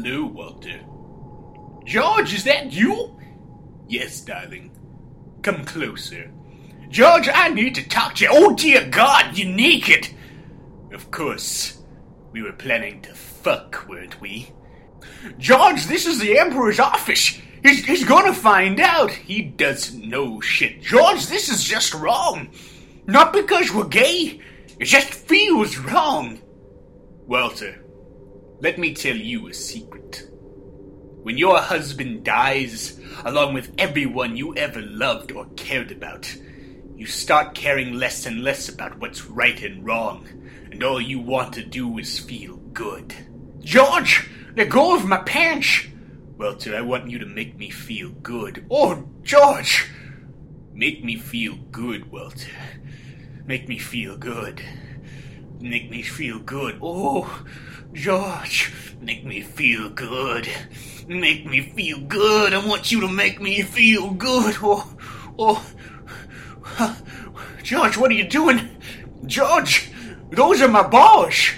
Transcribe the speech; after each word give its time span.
Hello, 0.00 0.26
Walter. 0.26 0.78
George, 1.84 2.32
is 2.32 2.44
that 2.44 2.72
you? 2.72 3.18
Yes, 3.88 4.20
darling. 4.20 4.70
Come 5.42 5.64
closer. 5.64 6.30
George, 6.88 7.28
I 7.28 7.48
need 7.48 7.74
to 7.74 7.88
talk 7.88 8.14
to 8.14 8.24
you. 8.24 8.30
Oh, 8.32 8.54
dear 8.54 8.88
God, 8.88 9.36
you're 9.36 9.48
naked. 9.48 10.08
Of 10.92 11.10
course. 11.10 11.82
We 12.30 12.42
were 12.42 12.52
planning 12.52 13.02
to 13.02 13.14
fuck, 13.14 13.88
weren't 13.88 14.20
we? 14.20 14.52
George, 15.36 15.86
this 15.86 16.06
is 16.06 16.20
the 16.20 16.38
Emperor's 16.38 16.78
office. 16.78 17.36
He's, 17.64 17.84
he's 17.84 18.04
gonna 18.04 18.32
find 18.32 18.78
out. 18.78 19.10
He 19.10 19.42
doesn't 19.42 20.08
know 20.08 20.40
shit. 20.40 20.80
George, 20.80 21.26
this 21.26 21.48
is 21.48 21.64
just 21.64 21.92
wrong. 21.92 22.50
Not 23.08 23.32
because 23.32 23.74
we're 23.74 23.88
gay. 23.88 24.40
It 24.78 24.84
just 24.84 25.12
feels 25.12 25.76
wrong. 25.76 26.40
Walter, 27.26 27.84
let 28.60 28.78
me 28.78 28.92
tell 28.94 29.16
you 29.16 29.48
a 29.48 29.54
secret. 29.54 30.28
When 31.22 31.38
your 31.38 31.58
husband 31.58 32.24
dies, 32.24 32.98
along 33.24 33.54
with 33.54 33.72
everyone 33.78 34.36
you 34.36 34.54
ever 34.56 34.80
loved 34.80 35.30
or 35.32 35.46
cared 35.56 35.92
about, 35.92 36.34
you 36.96 37.06
start 37.06 37.54
caring 37.54 37.92
less 37.92 38.26
and 38.26 38.42
less 38.42 38.68
about 38.68 38.98
what's 38.98 39.26
right 39.26 39.62
and 39.62 39.84
wrong, 39.86 40.26
and 40.72 40.82
all 40.82 41.00
you 41.00 41.20
want 41.20 41.52
to 41.52 41.64
do 41.64 41.98
is 41.98 42.18
feel 42.18 42.56
good. 42.72 43.14
George, 43.60 44.28
let 44.56 44.70
go 44.70 44.96
of 44.96 45.06
my 45.06 45.18
pants! 45.18 45.86
Walter, 46.36 46.76
I 46.76 46.80
want 46.80 47.10
you 47.10 47.18
to 47.18 47.26
make 47.26 47.56
me 47.56 47.70
feel 47.70 48.10
good. 48.10 48.66
Oh, 48.70 49.08
George! 49.22 49.88
Make 50.72 51.04
me 51.04 51.16
feel 51.16 51.56
good, 51.70 52.10
Walter. 52.10 52.50
Make 53.46 53.68
me 53.68 53.78
feel 53.78 54.16
good. 54.16 54.62
Make 55.60 55.90
me 55.90 56.02
feel 56.02 56.38
good. 56.38 56.78
Oh, 56.80 57.44
George, 57.92 58.72
make 59.00 59.24
me 59.24 59.40
feel 59.40 59.90
good. 59.90 60.48
Make 61.08 61.46
me 61.46 61.72
feel 61.72 62.00
good. 62.00 62.54
I 62.54 62.64
want 62.64 62.92
you 62.92 63.00
to 63.00 63.08
make 63.08 63.40
me 63.40 63.62
feel 63.62 64.10
good. 64.12 64.54
Oh, 64.62 64.96
oh. 65.38 65.66
George, 67.64 67.96
what 67.96 68.10
are 68.10 68.14
you 68.14 68.28
doing? 68.28 68.68
George, 69.26 69.90
those 70.30 70.62
are 70.62 70.68
my 70.68 70.86
balls. 70.86 71.50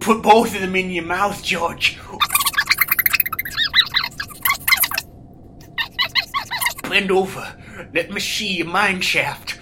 Put 0.00 0.22
both 0.22 0.54
of 0.54 0.62
them 0.62 0.74
in 0.74 0.90
your 0.90 1.04
mouth, 1.04 1.42
George. 1.44 1.98
Bend 6.88 7.10
over. 7.10 7.57
Let 7.94 8.10
me 8.10 8.18
see 8.20 8.54
your 8.54 8.66
mine 8.66 9.00
shaft. 9.00 9.56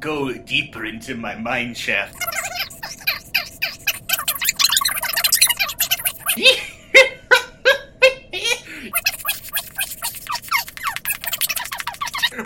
Go 0.00 0.32
deeper 0.32 0.86
into 0.86 1.14
my 1.14 1.34
mine 1.34 1.74
shaft. 1.74 2.16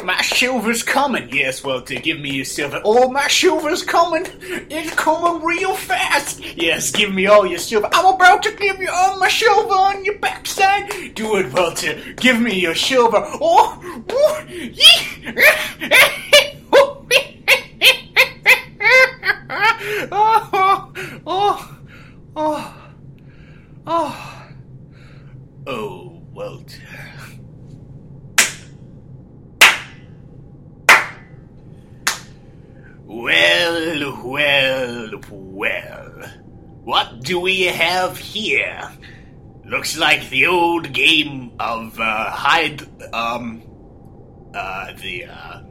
My 0.03 0.21
silver's 0.23 0.83
coming. 0.83 1.29
Yes, 1.31 1.63
Walter, 1.63 1.95
give 1.95 2.19
me 2.19 2.31
your 2.31 2.45
silver. 2.45 2.81
Oh, 2.85 3.11
my 3.11 3.29
silver's 3.29 3.83
coming. 3.85 4.25
It's 4.71 4.93
coming 4.95 5.45
real 5.45 5.75
fast. 5.75 6.41
Yes, 6.57 6.91
give 6.91 7.13
me 7.13 7.27
all 7.27 7.47
your 7.47 7.59
silver. 7.59 7.89
I'm 7.93 8.15
about 8.15 8.43
to 8.45 8.53
give 8.53 8.81
you 8.81 8.89
all 8.91 9.19
my 9.19 9.29
silver 9.29 9.75
on 9.75 10.05
your 10.05 10.19
backside. 10.19 10.52
Do 11.15 11.37
it, 11.37 11.53
Walter. 11.53 12.01
Give 12.17 12.41
me 12.41 12.59
your 12.59 12.75
silver. 12.75 13.23
Oh, 13.41 14.05
oh, 14.09 14.47
oh, 20.11 20.93
oh, 21.27 21.79
oh, 22.37 22.75
oh, 23.87 24.43
oh, 25.67 26.23
Walter. 26.33 26.83
Well, 33.05 34.23
well, 34.25 35.11
well. 35.31 36.31
What 36.85 37.21
do 37.21 37.39
we 37.41 37.63
have 37.65 38.17
here? 38.17 38.91
Looks 39.73 39.97
like 39.97 40.29
the 40.29 40.49
old 40.49 40.93
game 40.93 41.57
of 41.59 41.99
uh, 41.99 42.31
hide. 42.31 42.83
Um. 43.15 43.63
Uh, 44.55 44.93
the 45.01 45.25
uh, 45.25 45.63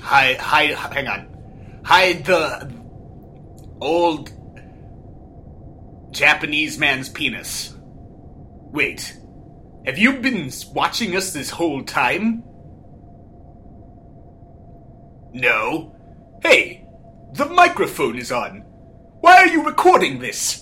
hide, 0.00 0.36
hide. 0.36 0.70
Hang 0.76 1.08
on, 1.08 1.82
hide 1.84 2.24
the 2.24 2.72
old 3.80 4.30
Japanese 6.12 6.78
man's 6.78 7.08
penis. 7.08 7.74
Wait, 8.70 9.16
have 9.86 9.98
you 9.98 10.20
been 10.20 10.48
watching 10.72 11.16
us 11.16 11.32
this 11.32 11.50
whole 11.50 11.82
time? 11.82 12.44
No. 15.32 15.96
Hey, 16.44 16.86
the 17.32 17.46
microphone 17.46 18.18
is 18.18 18.30
on. 18.30 18.58
Why 19.20 19.38
are 19.38 19.48
you 19.48 19.64
recording 19.64 20.20
this? 20.20 20.61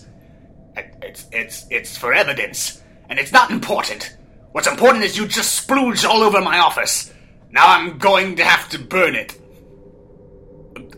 It- 0.80 0.94
It's 1.02 1.26
it's 1.32 1.66
it's 1.70 1.96
for 1.96 2.12
evidence, 2.12 2.82
and 3.08 3.18
it's 3.18 3.32
not 3.32 3.50
important. 3.50 4.16
What's 4.52 4.66
important 4.68 5.04
is 5.04 5.16
you 5.16 5.26
just 5.26 5.66
splooged 5.66 6.04
all 6.08 6.22
over 6.22 6.40
my 6.40 6.58
office. 6.58 7.12
Now 7.50 7.66
I'm 7.68 7.98
going 7.98 8.36
to 8.36 8.44
have 8.44 8.68
to 8.70 8.78
burn 8.78 9.14
it. 9.14 9.30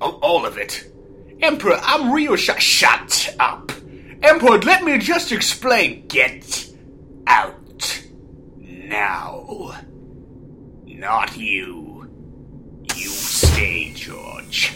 All 0.01 0.19
all 0.23 0.47
of 0.47 0.57
it. 0.59 0.85
Emperor, 1.41 1.79
I'm 1.83 2.13
real 2.13 2.37
sh- 2.37 2.59
Shut 2.59 3.35
up. 3.41 3.73
Emperor, 4.23 4.59
let 4.61 4.85
me 4.85 4.99
just 4.99 5.33
explain. 5.33 6.07
Get 6.07 6.69
out. 7.27 8.03
Now. 8.59 9.75
Not 10.87 11.37
you. 11.37 12.09
You 12.95 13.09
stay, 13.09 13.93
George. 13.95 14.73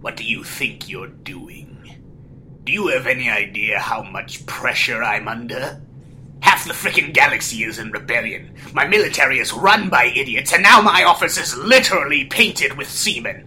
What 0.00 0.16
do 0.16 0.24
you 0.24 0.42
think 0.44 0.88
you're 0.88 1.08
doing? 1.08 1.97
Do 2.68 2.74
you 2.74 2.88
have 2.88 3.06
any 3.06 3.30
idea 3.30 3.78
how 3.78 4.02
much 4.02 4.44
pressure 4.44 5.02
I'm 5.02 5.26
under? 5.26 5.80
Half 6.40 6.66
the 6.66 6.74
frickin' 6.74 7.14
galaxy 7.14 7.64
is 7.64 7.78
in 7.78 7.90
rebellion. 7.90 8.54
My 8.74 8.86
military 8.86 9.38
is 9.38 9.54
run 9.54 9.88
by 9.88 10.12
idiots, 10.14 10.52
and 10.52 10.62
now 10.62 10.82
my 10.82 11.02
office 11.02 11.38
is 11.38 11.56
literally 11.56 12.26
painted 12.26 12.76
with 12.76 12.90
semen. 12.90 13.46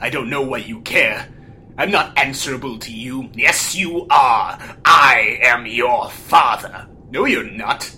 I 0.00 0.08
don't 0.08 0.30
know 0.30 0.40
why 0.40 0.58
you 0.60 0.80
care. 0.80 1.28
I'm 1.76 1.90
not 1.90 2.16
answerable 2.16 2.78
to 2.78 2.90
you. 2.90 3.28
Yes, 3.34 3.74
you 3.74 4.06
are. 4.08 4.58
I 4.82 5.38
am 5.42 5.66
your 5.66 6.08
father. 6.08 6.88
No, 7.10 7.26
you're 7.26 7.50
not. 7.50 7.94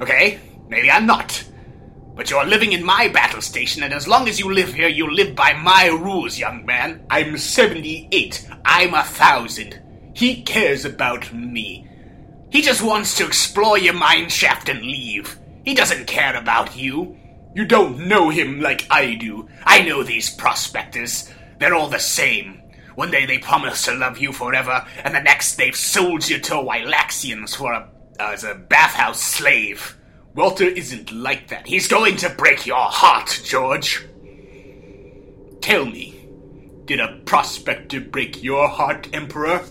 Okay, 0.00 0.40
maybe 0.68 0.90
I'm 0.90 1.06
not. 1.06 1.44
But 2.16 2.30
you're 2.30 2.44
living 2.44 2.72
in 2.72 2.82
my 2.82 3.06
battle 3.06 3.42
station, 3.42 3.84
and 3.84 3.94
as 3.94 4.08
long 4.08 4.28
as 4.28 4.40
you 4.40 4.52
live 4.52 4.74
here, 4.74 4.88
you 4.88 5.08
live 5.08 5.36
by 5.36 5.52
my 5.52 5.86
rules, 5.86 6.36
young 6.36 6.66
man. 6.66 7.06
I'm 7.08 7.38
78. 7.38 8.49
I'm 8.64 8.94
a 8.94 9.02
thousand. 9.02 9.80
He 10.14 10.42
cares 10.42 10.84
about 10.84 11.32
me. 11.32 11.88
He 12.50 12.62
just 12.62 12.82
wants 12.82 13.16
to 13.16 13.26
explore 13.26 13.78
your 13.78 13.94
mine 13.94 14.28
shaft 14.28 14.68
and 14.68 14.82
leave. 14.82 15.38
He 15.64 15.74
doesn't 15.74 16.06
care 16.06 16.36
about 16.36 16.76
you. 16.76 17.16
You 17.54 17.64
don't 17.64 18.08
know 18.08 18.28
him 18.30 18.60
like 18.60 18.86
I 18.90 19.14
do. 19.14 19.48
I 19.64 19.82
know 19.82 20.02
these 20.02 20.30
prospectors. 20.30 21.32
They're 21.58 21.74
all 21.74 21.88
the 21.88 21.98
same. 21.98 22.62
One 22.94 23.10
day 23.10 23.26
they 23.26 23.38
promise 23.38 23.84
to 23.84 23.94
love 23.94 24.18
you 24.18 24.32
forever, 24.32 24.84
and 25.04 25.14
the 25.14 25.22
next 25.22 25.56
they've 25.56 25.76
sold 25.76 26.28
you 26.28 26.38
to 26.40 26.54
Wylaxians 26.54 27.56
for 27.56 27.72
a 27.72 27.88
as 28.18 28.44
a 28.44 28.54
bathhouse 28.54 29.22
slave. 29.22 29.96
Walter 30.34 30.64
isn't 30.64 31.10
like 31.12 31.48
that. 31.48 31.66
He's 31.66 31.88
going 31.88 32.16
to 32.18 32.28
break 32.30 32.66
your 32.66 32.76
heart, 32.76 33.40
George. 33.44 34.06
Tell 35.60 35.84
me, 35.84 36.19
did 36.90 36.98
a 36.98 37.20
prospector 37.24 38.00
break 38.00 38.42
your 38.42 38.66
heart, 38.66 39.08
Emperor? 39.12 39.64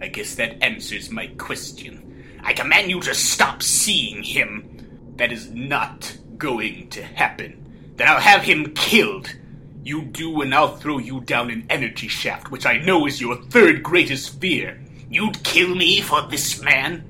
I 0.00 0.06
guess 0.06 0.36
that 0.36 0.64
answers 0.64 1.10
my 1.10 1.26
question. 1.36 2.24
I 2.42 2.54
command 2.54 2.88
you 2.88 2.98
to 3.02 3.14
stop 3.14 3.62
seeing 3.62 4.22
him. 4.22 5.12
That 5.16 5.32
is 5.32 5.50
not 5.50 6.16
going 6.38 6.88
to 6.88 7.02
happen. 7.02 7.92
Then 7.96 8.08
I'll 8.08 8.20
have 8.20 8.40
him 8.40 8.72
killed. 8.72 9.36
You 9.82 10.00
do, 10.00 10.40
and 10.40 10.54
I'll 10.54 10.78
throw 10.78 10.96
you 10.96 11.20
down 11.20 11.50
an 11.50 11.66
energy 11.68 12.08
shaft, 12.08 12.50
which 12.50 12.64
I 12.64 12.78
know 12.78 13.06
is 13.06 13.20
your 13.20 13.36
third 13.36 13.82
greatest 13.82 14.40
fear. 14.40 14.80
You'd 15.10 15.44
kill 15.44 15.74
me 15.74 16.00
for 16.00 16.22
this 16.22 16.62
man? 16.62 17.04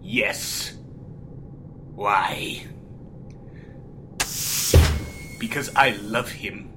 Yes. 0.00 0.72
Why? 1.94 2.64
Because 5.42 5.74
I 5.74 5.90
love 6.02 6.30
him. 6.30 6.70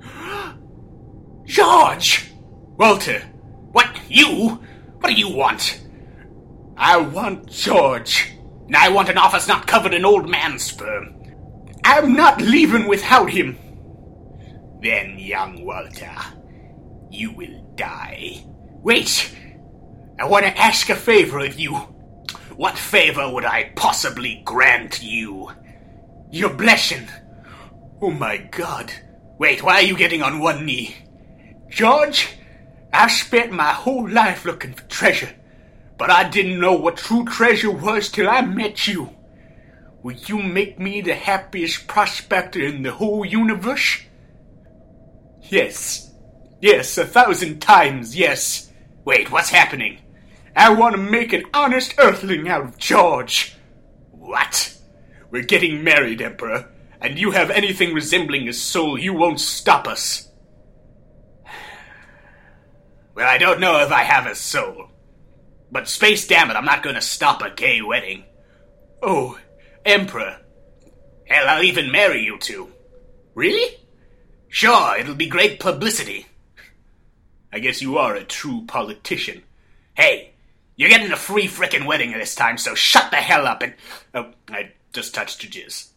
George! 1.44 2.30
Walter! 2.78 3.18
What? 3.72 3.98
You? 4.08 4.62
What 5.00 5.08
do 5.08 5.14
you 5.14 5.28
want? 5.28 5.82
I 6.76 6.98
want 6.98 7.50
George. 7.50 8.32
and 8.68 8.76
I 8.76 8.90
want 8.90 9.08
an 9.08 9.18
office 9.18 9.48
not 9.48 9.66
covered 9.66 9.92
in 9.92 10.04
old 10.04 10.28
man 10.28 10.60
sperm. 10.60 11.20
I'm 11.84 12.14
not 12.14 12.40
leaving 12.40 12.86
without 12.86 13.28
him. 13.28 13.58
Then, 14.80 15.18
young 15.18 15.64
Walter, 15.64 16.14
you 17.10 17.32
will 17.32 17.74
die. 17.74 18.44
Wait! 18.84 19.36
I 20.20 20.26
want 20.26 20.44
to 20.44 20.56
ask 20.56 20.88
a 20.90 20.94
favor 20.94 21.40
of 21.40 21.58
you. 21.58 21.74
What 22.54 22.78
favor 22.78 23.28
would 23.28 23.44
I 23.44 23.72
possibly 23.74 24.42
grant 24.44 25.02
you? 25.02 25.50
Your 26.30 26.50
blessing. 26.54 27.08
Oh 28.02 28.10
my 28.10 28.36
god. 28.36 28.92
Wait, 29.38 29.62
why 29.62 29.74
are 29.74 29.82
you 29.82 29.96
getting 29.96 30.22
on 30.22 30.40
one 30.40 30.66
knee? 30.66 30.96
George, 31.70 32.30
I've 32.92 33.12
spent 33.12 33.52
my 33.52 33.70
whole 33.70 34.10
life 34.10 34.44
looking 34.44 34.74
for 34.74 34.82
treasure, 34.88 35.32
but 35.98 36.10
I 36.10 36.28
didn't 36.28 36.58
know 36.58 36.72
what 36.72 36.96
true 36.96 37.24
treasure 37.24 37.70
was 37.70 38.08
till 38.08 38.28
I 38.28 38.40
met 38.40 38.88
you. 38.88 39.10
Will 40.02 40.16
you 40.16 40.42
make 40.42 40.80
me 40.80 41.00
the 41.00 41.14
happiest 41.14 41.86
prospector 41.86 42.60
in 42.60 42.82
the 42.82 42.90
whole 42.90 43.24
universe? 43.24 44.00
Yes. 45.42 46.12
Yes, 46.60 46.98
a 46.98 47.06
thousand 47.06 47.60
times 47.60 48.16
yes. 48.16 48.72
Wait, 49.04 49.30
what's 49.30 49.50
happening? 49.50 49.98
I 50.56 50.74
want 50.74 50.96
to 50.96 51.00
make 51.00 51.32
an 51.32 51.44
honest 51.54 51.94
earthling 51.98 52.48
out 52.48 52.62
of 52.62 52.78
George. 52.78 53.54
What? 54.10 54.76
We're 55.30 55.44
getting 55.44 55.84
married, 55.84 56.20
Emperor, 56.20 56.68
and 57.02 57.18
you 57.18 57.32
have 57.32 57.50
anything 57.50 57.92
resembling 57.92 58.48
a 58.48 58.52
soul, 58.52 58.98
you 58.98 59.12
won't 59.12 59.40
stop 59.40 59.86
us. 59.88 60.28
Well, 63.14 63.28
I 63.28 63.38
don't 63.38 63.60
know 63.60 63.80
if 63.80 63.92
I 63.92 64.04
have 64.04 64.26
a 64.26 64.34
soul. 64.34 64.88
But 65.70 65.88
space 65.88 66.26
damn 66.26 66.50
it, 66.50 66.54
I'm 66.54 66.64
not 66.64 66.82
gonna 66.82 67.00
stop 67.00 67.42
a 67.42 67.50
gay 67.50 67.82
wedding. 67.82 68.24
Oh, 69.02 69.38
Emperor. 69.84 70.38
Hell, 71.26 71.48
I'll 71.48 71.62
even 71.64 71.90
marry 71.90 72.22
you 72.22 72.38
two. 72.38 72.70
Really? 73.34 73.78
Sure, 74.48 74.96
it'll 74.98 75.14
be 75.14 75.28
great 75.28 75.58
publicity. 75.60 76.26
I 77.52 77.58
guess 77.58 77.82
you 77.82 77.98
are 77.98 78.14
a 78.14 78.24
true 78.24 78.64
politician. 78.66 79.42
Hey, 79.94 80.32
you're 80.76 80.90
getting 80.90 81.12
a 81.12 81.16
free 81.16 81.46
frickin' 81.48 81.86
wedding 81.86 82.12
this 82.12 82.34
time, 82.34 82.58
so 82.58 82.74
shut 82.74 83.10
the 83.10 83.16
hell 83.16 83.46
up 83.46 83.62
and. 83.62 83.74
Oh, 84.14 84.32
I 84.48 84.72
just 84.92 85.14
touched 85.14 85.42
your 85.42 85.52
jizz. 85.52 85.88